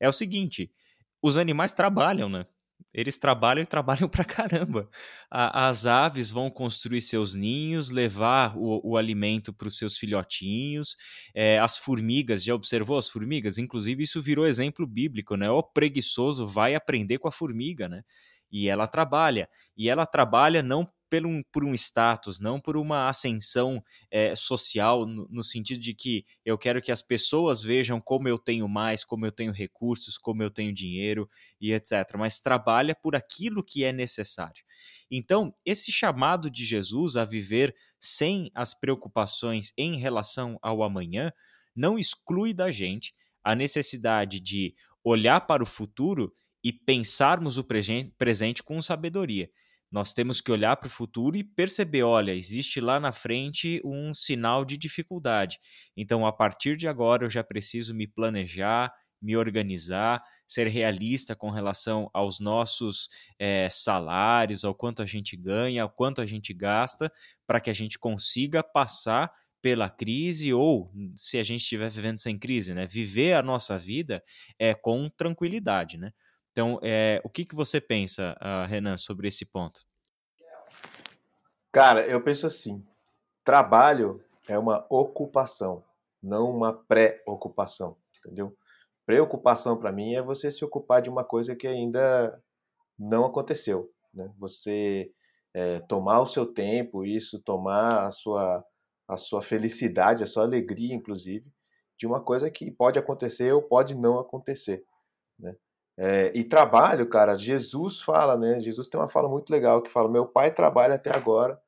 [0.00, 0.72] é o seguinte:
[1.20, 2.44] os animais trabalham, né?
[2.92, 4.88] Eles trabalham e trabalham pra caramba.
[5.30, 10.96] A, as aves vão construir seus ninhos, levar o, o alimento para os seus filhotinhos.
[11.34, 13.58] É, as formigas, já observou as formigas?
[13.58, 15.50] Inclusive, isso virou exemplo bíblico, né?
[15.50, 18.02] O preguiçoso vai aprender com a formiga, né?
[18.50, 19.48] E ela trabalha.
[19.76, 25.04] E ela trabalha não por um, por um status, não por uma ascensão é, social,
[25.04, 29.04] no, no, sentido de que eu quero que as pessoas vejam como eu tenho mais,
[29.04, 31.28] como eu tenho recursos, como eu tenho dinheiro
[31.60, 32.16] e etc.
[32.16, 34.64] Mas trabalha por aquilo que é necessário.
[35.10, 41.30] Então, esse chamado de Jesus a viver sem as preocupações em relação ao amanhã
[41.76, 46.32] não exclui da gente a necessidade de olhar para o futuro
[46.64, 49.50] e pensarmos o presente com sabedoria.
[49.92, 54.14] Nós temos que olhar para o futuro e perceber: olha, existe lá na frente um
[54.14, 55.58] sinal de dificuldade.
[55.96, 61.50] Então, a partir de agora, eu já preciso me planejar, me organizar, ser realista com
[61.50, 67.12] relação aos nossos é, salários, ao quanto a gente ganha, ao quanto a gente gasta,
[67.46, 72.36] para que a gente consiga passar pela crise ou, se a gente estiver vivendo sem
[72.36, 74.20] crise, né, viver a nossa vida
[74.58, 76.12] é com tranquilidade, né?
[76.52, 79.80] Então, é, o que, que você pensa, uh, Renan, sobre esse ponto?
[81.72, 82.86] Cara, eu penso assim:
[83.42, 85.82] trabalho é uma ocupação,
[86.22, 88.54] não uma pré-ocupação, entendeu?
[89.06, 92.38] Preocupação para mim é você se ocupar de uma coisa que ainda
[92.98, 94.30] não aconteceu, né?
[94.38, 95.10] Você
[95.54, 98.62] é, tomar o seu tempo, isso, tomar a sua,
[99.08, 101.50] a sua felicidade, a sua alegria, inclusive,
[101.98, 104.84] de uma coisa que pode acontecer ou pode não acontecer?
[105.98, 108.60] É, e trabalho, cara, Jesus fala, né?
[108.60, 111.60] Jesus tem uma fala muito legal que fala: Meu pai trabalha até agora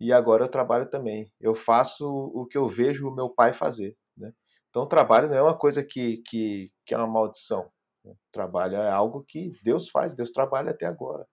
[0.00, 1.32] e agora eu trabalho também.
[1.40, 4.32] Eu faço o que eu vejo o meu pai fazer, né?
[4.70, 7.70] Então, trabalho não é uma coisa que, que, que é uma maldição.
[8.04, 8.14] Né?
[8.30, 11.26] Trabalho é algo que Deus faz, Deus trabalha até agora,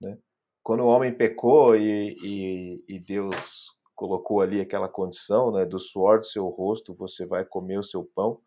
[0.00, 0.18] né?
[0.62, 5.66] Quando o homem pecou e, e, e Deus colocou ali aquela condição, né?
[5.66, 8.38] Do suor do seu rosto você vai comer o seu pão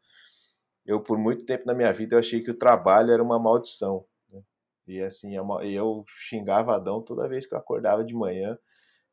[0.86, 4.06] eu por muito tempo na minha vida eu achei que o trabalho era uma maldição.
[4.30, 4.41] Né?
[4.88, 8.58] E assim, eu xingava Adão toda vez que eu acordava de manhã.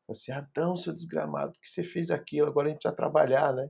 [0.09, 2.47] Assim, Adão, seu desgramado, por que você fez aquilo?
[2.47, 3.69] Agora a gente precisa trabalhar, né?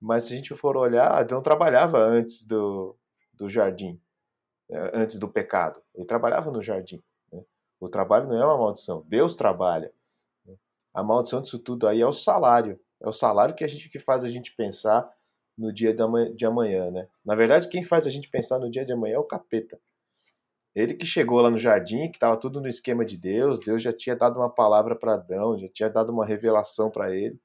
[0.00, 2.96] Mas se a gente for olhar, Adão trabalhava antes do,
[3.34, 4.00] do jardim,
[4.68, 4.90] né?
[4.94, 5.82] antes do pecado.
[5.94, 7.02] Ele trabalhava no jardim.
[7.30, 7.42] Né?
[7.78, 9.92] O trabalho não é uma maldição, Deus trabalha.
[10.46, 10.54] Né?
[10.92, 12.80] A maldição disso tudo aí é o salário.
[13.00, 15.10] É o salário que a gente que faz a gente pensar
[15.56, 17.08] no dia de amanhã, né?
[17.24, 19.78] Na verdade, quem faz a gente pensar no dia de amanhã é o capeta.
[20.74, 23.92] Ele que chegou lá no jardim, que estava tudo no esquema de Deus, Deus já
[23.92, 27.38] tinha dado uma palavra para Adão, já tinha dado uma revelação para ele,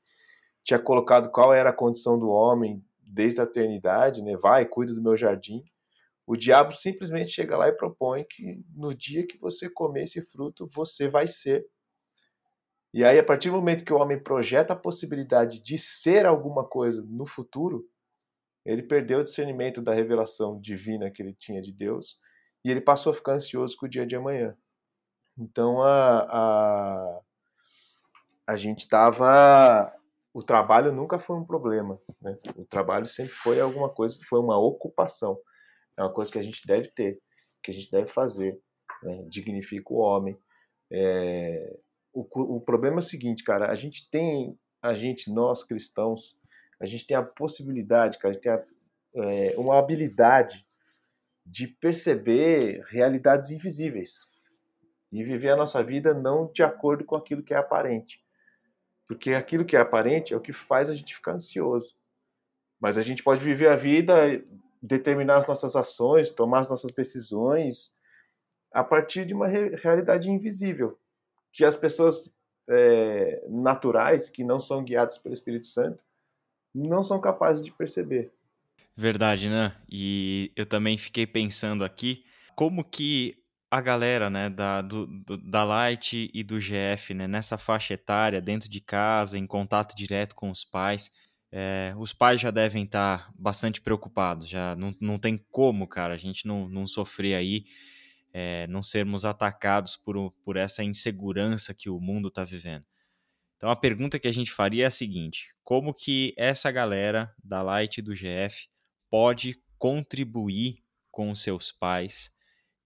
[0.63, 4.35] tinha colocado qual era a condição do homem desde a eternidade, né?
[4.35, 5.63] Vai, cuida do meu jardim.
[6.25, 10.67] O diabo simplesmente chega lá e propõe que no dia que você comer esse fruto,
[10.67, 11.65] você vai ser.
[12.91, 16.63] E aí, a partir do momento que o homem projeta a possibilidade de ser alguma
[16.67, 17.87] coisa no futuro,
[18.65, 22.19] ele perdeu o discernimento da revelação divina que ele tinha de Deus
[22.63, 24.55] e ele passou a ficar ansioso com o dia de amanhã.
[25.37, 27.19] Então a, a,
[28.47, 29.93] a gente estava.
[30.33, 31.99] O trabalho nunca foi um problema.
[32.21, 32.37] Né?
[32.55, 35.39] O trabalho sempre foi alguma coisa, foi uma ocupação.
[35.97, 37.19] É uma coisa que a gente deve ter,
[37.63, 38.59] que a gente deve fazer.
[39.01, 39.25] Né?
[39.29, 40.37] Dignifica o homem.
[40.91, 41.79] É...
[42.13, 46.35] O, o problema é o seguinte, cara, a gente tem, a gente, nós cristãos,
[46.79, 48.63] a gente tem a possibilidade, cara, a gente tem a,
[49.15, 50.65] é, uma habilidade
[51.45, 54.27] de perceber realidades invisíveis
[55.11, 58.23] e viver a nossa vida não de acordo com aquilo que é aparente.
[59.07, 61.95] Porque aquilo que é aparente é o que faz a gente ficar ansioso.
[62.79, 64.13] Mas a gente pode viver a vida,
[64.81, 67.91] determinar as nossas ações, tomar as nossas decisões
[68.71, 70.97] a partir de uma realidade invisível,
[71.51, 72.31] que as pessoas
[72.69, 76.03] é, naturais, que não são guiadas pelo Espírito Santo,
[76.73, 78.31] não são capazes de perceber.
[78.95, 79.73] Verdade, né?
[79.89, 83.37] E eu também fiquei pensando aqui como que
[83.71, 88.67] a galera, né, da, do, da Light e do GF, né, nessa faixa etária, dentro
[88.67, 91.11] de casa, em contato direto com os pais,
[91.51, 96.17] é, os pais já devem estar bastante preocupados, já não, não tem como, cara, a
[96.17, 97.65] gente não, não sofrer aí,
[98.33, 102.85] é, não sermos atacados por, por essa insegurança que o mundo está vivendo.
[103.59, 107.61] Então a pergunta que a gente faria é a seguinte: como que essa galera da
[107.61, 108.69] Light e do GF
[109.09, 110.75] pode contribuir
[111.11, 112.31] com os seus pais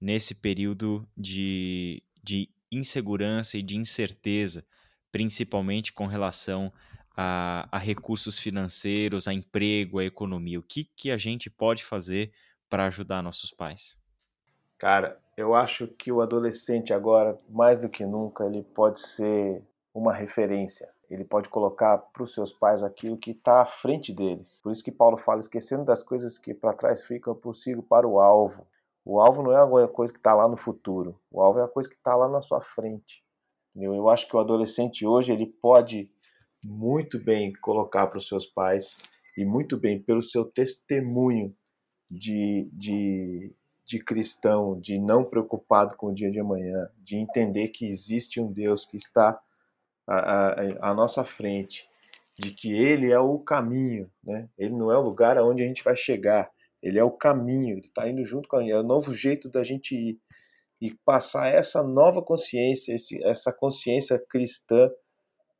[0.01, 4.65] nesse período de, de insegurança e de incerteza,
[5.11, 6.73] principalmente com relação
[7.15, 10.59] a, a, recursos financeiros, a emprego, a economia.
[10.59, 12.31] O que, que a gente pode fazer
[12.67, 14.01] para ajudar nossos pais?
[14.79, 19.61] Cara, eu acho que o adolescente agora, mais do que nunca, ele pode ser
[19.93, 20.89] uma referência.
[21.09, 24.59] Ele pode colocar para os seus pais aquilo que está à frente deles.
[24.63, 28.19] Por isso que Paulo fala, esquecendo das coisas que para trás ficam, prossigo para o
[28.19, 28.65] alvo.
[29.05, 31.19] O alvo não é alguma coisa que está lá no futuro.
[31.29, 33.23] O alvo é a coisa que está lá na sua frente.
[33.75, 36.09] Eu acho que o adolescente hoje ele pode
[36.63, 38.97] muito bem colocar para os seus pais
[39.37, 41.55] e muito bem pelo seu testemunho
[42.09, 43.53] de, de,
[43.85, 48.51] de cristão, de não preocupado com o dia de amanhã, de entender que existe um
[48.51, 49.39] Deus que está
[50.07, 51.87] à, nossa frente,
[52.37, 54.49] de que Ele é o caminho, né?
[54.57, 56.49] Ele não é o lugar aonde a gente vai chegar,
[56.81, 59.49] Ele é o caminho, Ele está indo junto com a gente, é o novo jeito
[59.49, 60.19] da gente ir
[60.83, 64.91] e passar essa nova consciência, esse, essa consciência cristã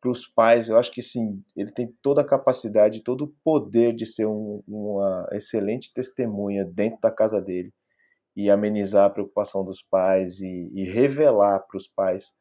[0.01, 0.67] para os pais.
[0.67, 4.61] Eu acho que sim, ele tem toda a capacidade, todo o poder de ser um,
[4.67, 7.73] uma excelente testemunha dentro da casa dele
[8.35, 12.33] e amenizar a preocupação dos pais e, e revelar para os pais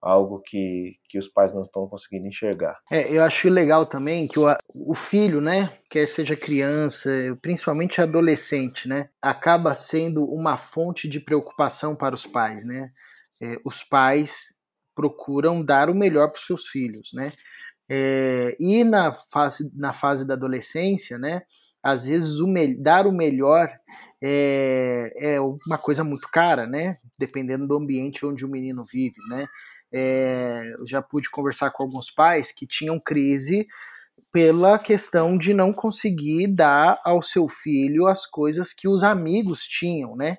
[0.00, 2.78] algo que, que os pais não estão conseguindo enxergar.
[2.90, 7.10] É, eu acho legal também que o, o filho, né, quer seja criança,
[7.42, 12.90] principalmente adolescente, né, acaba sendo uma fonte de preocupação para os pais, né.
[13.42, 14.58] É, os pais
[14.94, 17.32] procuram dar o melhor para os seus filhos, né.
[17.88, 21.42] É, e na fase, na fase da adolescência, né,
[21.82, 22.46] às vezes o
[22.78, 23.70] dar o melhor
[24.22, 26.98] é, é uma coisa muito cara, né?
[27.18, 29.46] Dependendo do ambiente onde o menino vive, né?
[29.92, 33.66] É, eu já pude conversar com alguns pais que tinham crise
[34.32, 40.14] pela questão de não conseguir dar ao seu filho as coisas que os amigos tinham,
[40.16, 40.36] né?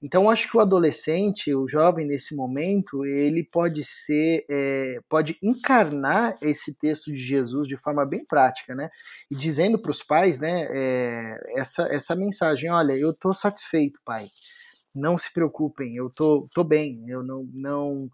[0.00, 6.36] Então acho que o adolescente, o jovem nesse momento, ele pode ser, é, pode encarnar
[6.40, 8.90] esse texto de Jesus de forma bem prática, né?
[9.28, 14.24] E dizendo para os pais, né, é, essa essa mensagem, olha, eu estou satisfeito, pai.
[14.94, 18.10] Não se preocupem, eu tô, tô bem, eu não, não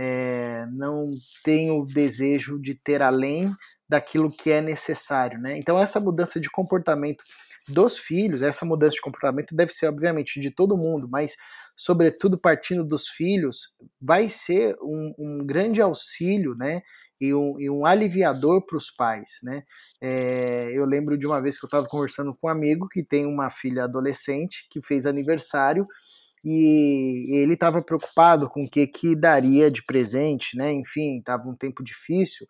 [0.00, 1.10] é, não
[1.42, 3.50] tenho desejo de ter além
[3.88, 5.58] daquilo que é necessário, né?
[5.58, 7.24] Então essa mudança de comportamento
[7.68, 11.34] dos filhos, essa mudança de comportamento deve ser obviamente de todo mundo, mas
[11.76, 16.80] sobretudo partindo dos filhos, vai ser um, um grande auxílio, né?
[17.20, 19.64] E um, e um aliviador para os pais, né?
[20.00, 23.26] É, eu lembro de uma vez que eu estava conversando com um amigo que tem
[23.26, 25.84] uma filha adolescente que fez aniversário
[26.44, 30.72] e ele estava preocupado com o que que daria de presente, né?
[30.72, 32.46] Enfim, estava um tempo difícil.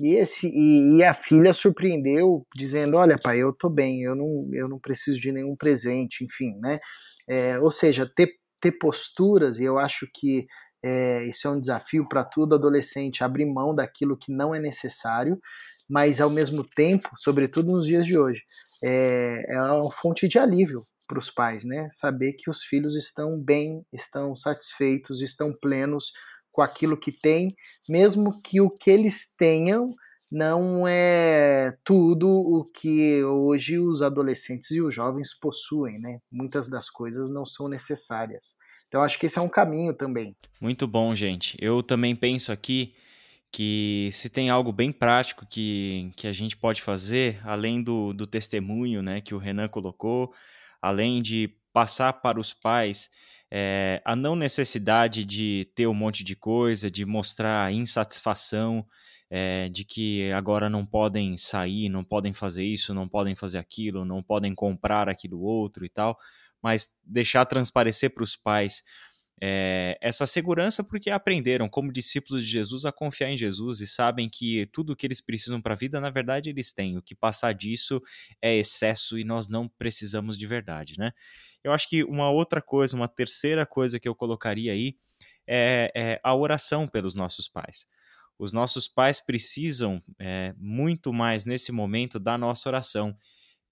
[0.00, 4.42] E esse e, e, a filha surpreendeu dizendo: "Olha, pai, eu tô bem, eu não
[4.52, 6.78] eu não preciso de nenhum presente", enfim, né?
[7.28, 10.46] É, ou seja, ter ter posturas e eu acho que
[10.82, 15.38] é, isso é um desafio para todo adolescente abrir mão daquilo que não é necessário,
[15.88, 18.42] mas ao mesmo tempo, sobretudo nos dias de hoje,
[18.82, 21.88] é, é uma fonte de alívio para os pais, né?
[21.92, 26.12] Saber que os filhos estão bem, estão satisfeitos, estão plenos
[26.50, 27.54] com aquilo que têm,
[27.88, 29.94] mesmo que o que eles tenham
[30.30, 36.18] não é tudo o que hoje os adolescentes e os jovens possuem, né?
[36.30, 38.56] Muitas das coisas não são necessárias.
[38.88, 40.34] Então acho que esse é um caminho também.
[40.60, 41.56] Muito bom, gente.
[41.60, 42.90] Eu também penso aqui
[43.52, 48.26] que se tem algo bem prático que, que a gente pode fazer, além do, do
[48.26, 50.32] testemunho né, que o Renan colocou,
[50.80, 53.10] além de passar para os pais
[53.50, 58.84] é, a não necessidade de ter um monte de coisa, de mostrar insatisfação,
[59.30, 64.04] é, de que agora não podem sair, não podem fazer isso, não podem fazer aquilo,
[64.04, 66.16] não podem comprar aquilo outro e tal,
[66.62, 68.82] mas deixar transparecer para os pais
[69.42, 74.30] é, essa segurança porque aprenderam, como discípulos de Jesus, a confiar em Jesus e sabem
[74.30, 76.96] que tudo o que eles precisam para a vida, na verdade, eles têm.
[76.96, 78.00] O que passar disso
[78.40, 81.12] é excesso e nós não precisamos de verdade, né?
[81.62, 84.96] Eu acho que uma outra coisa, uma terceira coisa que eu colocaria aí
[85.46, 87.86] é, é a oração pelos nossos pais.
[88.38, 93.16] Os nossos pais precisam é, muito mais nesse momento da nossa oração.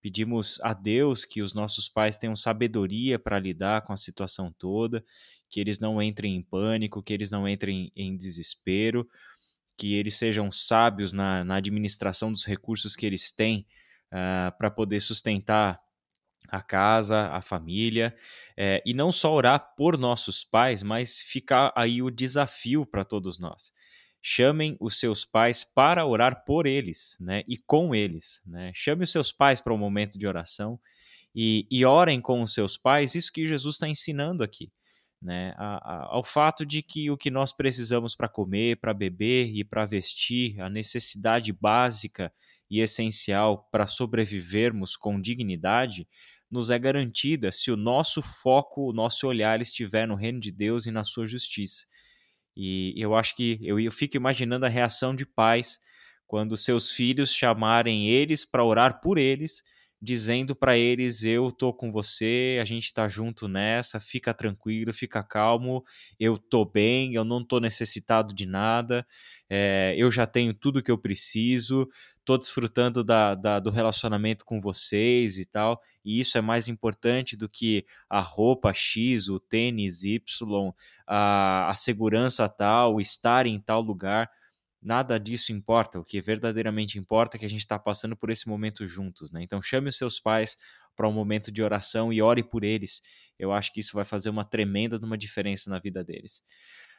[0.04, 5.02] Pedimos a Deus que os nossos pais tenham sabedoria para lidar com a situação toda,
[5.48, 9.08] que eles não entrem em pânico, que eles não entrem em desespero,
[9.78, 13.60] que eles sejam sábios na, na administração dos recursos que eles têm
[14.12, 14.16] uh,
[14.52, 15.80] ah, para poder sustentar
[16.50, 18.14] a casa, a família,
[18.58, 23.38] é, e não só orar por nossos pais, mas ficar aí o desafio para todos
[23.38, 23.72] nós
[24.26, 27.42] chamem os seus pais para orar por eles, né?
[27.46, 28.72] E com eles, né?
[28.74, 30.80] Chame os seus pais para um momento de oração
[31.36, 33.14] e, e orem com os seus pais.
[33.14, 34.72] Isso que Jesus está ensinando aqui,
[35.20, 35.52] né?
[35.58, 39.62] A, a, ao fato de que o que nós precisamos para comer, para beber e
[39.62, 42.32] para vestir, a necessidade básica
[42.70, 46.08] e essencial para sobrevivermos com dignidade,
[46.50, 50.86] nos é garantida se o nosso foco, o nosso olhar estiver no reino de Deus
[50.86, 51.84] e na sua justiça.
[52.56, 55.78] E eu acho que eu, eu fico imaginando a reação de pais
[56.26, 59.62] quando seus filhos chamarem eles para orar por eles,
[60.00, 65.22] dizendo para eles: Eu tô com você, a gente tá junto nessa, fica tranquilo, fica
[65.22, 65.82] calmo,
[66.18, 69.06] eu tô bem, eu não tô necessitado de nada,
[69.48, 71.88] é, eu já tenho tudo que eu preciso,
[72.24, 77.36] tô desfrutando da, da, do relacionamento com vocês e tal, e isso é mais importante
[77.36, 80.72] do que a roupa X, o tênis Y,
[81.06, 84.30] a, a segurança tal, estar em tal lugar.
[84.80, 85.98] Nada disso importa.
[85.98, 89.42] O que verdadeiramente importa é que a gente está passando por esse momento juntos, né?
[89.42, 90.58] Então chame os seus pais
[90.94, 93.02] para um momento de oração e ore por eles.
[93.38, 96.42] Eu acho que isso vai fazer uma tremenda uma diferença na vida deles.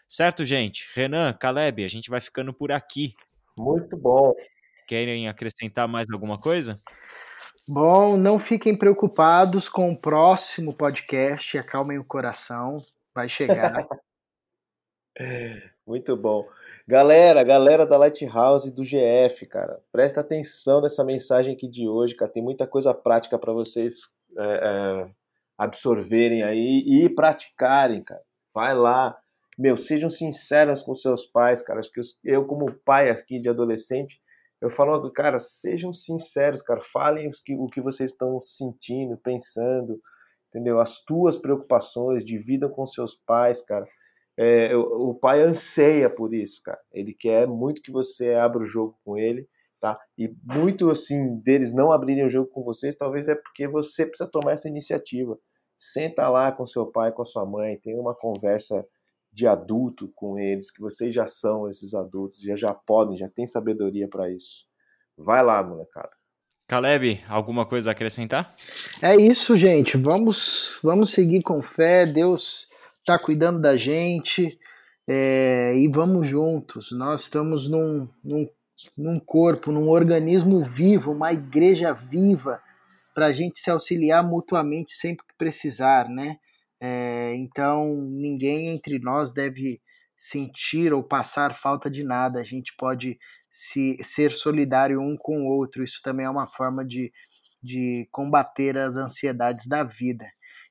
[0.08, 0.88] Certo, gente?
[0.94, 3.14] Renan, Caleb, a gente vai ficando por aqui.
[3.58, 4.34] Muito bom.
[4.88, 6.76] Querem acrescentar mais alguma coisa?
[7.68, 12.84] Bom, não fiquem preocupados com o próximo podcast, acalmem o coração,
[13.14, 13.88] vai chegar.
[15.88, 16.48] Muito bom.
[16.88, 22.16] Galera, galera da Lighthouse e do GF, cara, presta atenção nessa mensagem aqui de hoje,
[22.16, 22.32] cara.
[22.32, 24.02] Tem muita coisa prática para vocês
[24.38, 25.10] é, é,
[25.58, 28.22] absorverem aí e praticarem, cara.
[28.54, 29.18] Vai lá.
[29.58, 31.80] Meu, sejam sinceros com seus pais, cara.
[31.80, 34.20] Acho que eu, como pai aqui de adolescente,
[34.62, 36.82] eu falo, cara, sejam sinceros, cara.
[36.82, 40.00] Falem que, o que vocês estão sentindo, pensando,
[40.50, 40.80] entendeu?
[40.80, 43.86] As tuas preocupações, dividam com seus pais, cara
[44.38, 46.80] é, o, o, pai anseia por isso, cara.
[46.92, 49.48] Ele quer muito que você abra o jogo com ele,
[49.80, 50.00] tá?
[50.18, 54.30] E muito assim deles não abrirem o jogo com vocês, talvez é porque você precisa
[54.30, 55.38] tomar essa iniciativa.
[55.78, 58.86] Senta lá com seu pai, com a sua mãe, tem uma conversa
[59.36, 63.46] de adulto com eles, que vocês já são esses adultos, já já podem, já tem
[63.46, 64.66] sabedoria para isso.
[65.18, 66.12] Vai lá, molecada.
[66.70, 68.56] Caleb, alguma coisa a acrescentar?
[69.02, 69.98] É isso, gente.
[69.98, 72.06] Vamos, vamos seguir com fé.
[72.06, 72.70] Deus
[73.00, 74.58] está cuidando da gente
[75.06, 76.94] é, e vamos juntos.
[76.94, 78.50] Nós estamos num, num,
[78.98, 82.62] num corpo, num organismo vivo, uma igreja viva,
[83.14, 86.38] para a gente se auxiliar mutuamente sempre que precisar, né?
[87.26, 89.82] É, então ninguém entre nós deve
[90.18, 92.40] sentir ou passar falta de nada.
[92.40, 93.18] A gente pode
[93.52, 95.84] se, ser solidário um com o outro.
[95.84, 97.12] Isso também é uma forma de,
[97.62, 100.26] de combater as ansiedades da vida.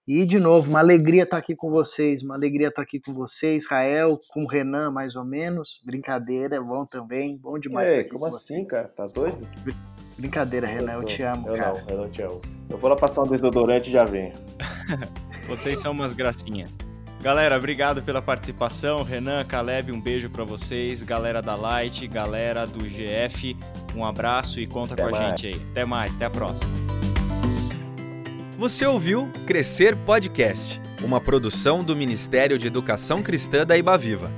[0.06, 3.56] E, de novo, uma alegria estar aqui com vocês, uma alegria estar aqui com você,
[3.56, 5.80] Israel, com o Renan, mais ou menos.
[5.82, 8.66] Brincadeira, é bom também, bom demais Ei, como assim, você.
[8.66, 8.88] cara?
[8.88, 9.48] Tá doido?
[10.18, 11.80] Brincadeira, Renan, eu, eu te amo, eu cara.
[11.80, 12.42] Não, eu não te amo.
[12.68, 14.34] Eu vou lá passar um desodorante e já venho.
[15.46, 16.72] vocês são umas gracinhas.
[17.24, 19.02] Galera, obrigado pela participação.
[19.02, 21.02] Renan, Caleb, um beijo para vocês.
[21.02, 23.56] Galera da Light, galera do GF,
[23.96, 25.24] um abraço e conta até com mais.
[25.24, 25.62] a gente aí.
[25.70, 26.70] Até mais, até a próxima.
[28.58, 34.30] Você ouviu Crescer Podcast, uma produção do Ministério de Educação Cristã da Ibaviva.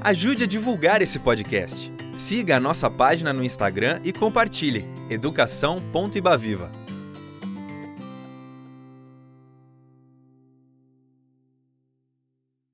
[0.00, 1.90] Ajude a divulgar esse podcast.
[2.14, 6.70] Siga a nossa página no Instagram e compartilhe educação.ibaviva.